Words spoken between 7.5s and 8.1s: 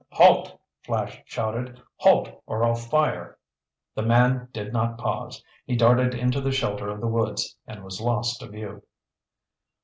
and was